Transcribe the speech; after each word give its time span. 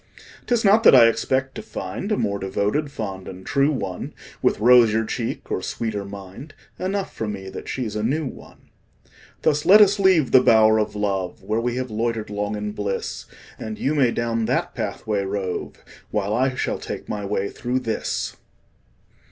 'Tis 0.47 0.65
not 0.65 0.81
that 0.81 0.95
I 0.95 1.05
expect 1.05 1.53
to 1.53 1.61
find 1.61 2.11
A 2.11 2.17
more 2.17 2.39
devoted, 2.39 2.89
fond 2.91 3.27
and 3.27 3.45
true 3.45 3.69
one, 3.71 4.15
With 4.41 4.59
rosier 4.59 5.05
cheek 5.05 5.51
or 5.51 5.61
sweeter 5.61 6.03
mind 6.05 6.55
Enough 6.79 7.13
for 7.13 7.27
me 7.27 7.49
that 7.51 7.69
she's 7.69 7.95
a 7.95 8.01
new 8.01 8.25
one. 8.25 8.71
Thus 9.43 9.63
let 9.63 9.79
us 9.79 9.99
leave 9.99 10.31
the 10.31 10.41
bower 10.41 10.79
of 10.79 10.95
love, 10.95 11.43
Where 11.43 11.61
we 11.61 11.75
have 11.75 11.91
loitered 11.91 12.31
long 12.31 12.55
in 12.55 12.71
bliss; 12.71 13.27
And 13.59 13.77
you 13.77 13.93
may 13.93 14.09
down 14.09 14.45
that 14.45 14.73
pathway 14.73 15.23
rove, 15.23 15.83
While 16.09 16.33
I 16.33 16.55
shall 16.55 16.79
take 16.79 17.07
my 17.07 17.23
way 17.23 17.47
through 17.51 17.81
this. 17.81 18.35